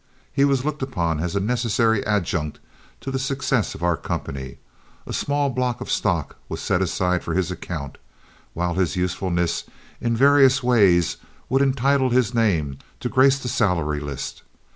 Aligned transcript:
He 0.33 0.45
was 0.45 0.65
looked 0.65 0.81
upon 0.81 1.19
as 1.19 1.35
a 1.35 1.39
necessary 1.39 2.03
adjunct 2.07 2.57
to 3.01 3.11
the 3.11 3.19
success 3.19 3.75
of 3.75 3.83
our 3.83 3.95
company, 3.95 4.57
a 5.05 5.13
small 5.13 5.51
block 5.51 5.79
of 5.79 5.91
stock 5.91 6.37
was 6.49 6.59
set 6.59 6.81
aside 6.81 7.23
for 7.23 7.35
his 7.35 7.51
account, 7.51 7.99
while 8.55 8.73
his 8.73 8.95
usefulness 8.95 9.65
in 9.99 10.17
various 10.17 10.63
ways 10.63 11.17
would 11.49 11.61
entitle 11.61 12.09
his 12.09 12.33
name 12.33 12.79
to 12.99 13.09
grace 13.09 13.37
the 13.37 13.47
salary 13.47 13.99
list. 13.99 14.41